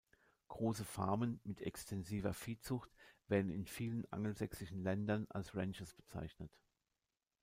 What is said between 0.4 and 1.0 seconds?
Große